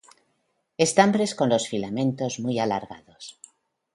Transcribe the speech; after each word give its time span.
Estambres 0.85 1.35
con 1.35 1.49
los 1.49 1.67
filamentos 1.67 2.39
muy 2.39 2.57
alargados. 2.57 3.39